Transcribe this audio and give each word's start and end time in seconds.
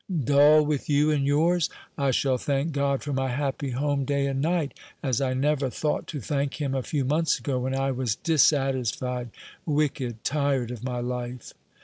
"Dull, 0.23 0.65
with 0.65 0.89
you 0.89 1.11
and 1.11 1.27
yours! 1.27 1.69
I 1.95 2.09
shall 2.09 2.39
thank 2.39 2.71
God 2.71 3.03
for 3.03 3.13
my 3.13 3.27
happy 3.29 3.69
home 3.69 4.03
day 4.03 4.25
and 4.25 4.41
night, 4.41 4.73
as 5.03 5.21
I 5.21 5.35
never 5.35 5.69
thought 5.69 6.07
to 6.07 6.19
thank 6.19 6.55
Him 6.55 6.73
a 6.73 6.81
few 6.81 7.05
months 7.05 7.37
ago, 7.37 7.59
when 7.59 7.75
I 7.75 7.91
was 7.91 8.15
dissatisfied, 8.15 9.29
wicked, 9.63 10.23
tired 10.23 10.71
of 10.71 10.83
my 10.83 11.01
life." 11.01 11.53